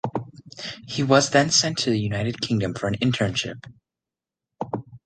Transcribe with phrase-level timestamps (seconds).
[0.87, 3.65] He was then sent to the United Kingdom for an internship.